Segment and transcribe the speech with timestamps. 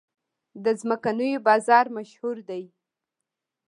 [0.63, 2.63] د څمکنیو بازار مشهور دی